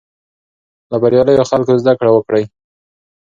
له 0.91 0.97
بریالیو 1.01 1.49
خلکو 1.51 1.73
زده 1.81 1.93
کړه 1.99 2.11
وکړئ. 2.13 2.43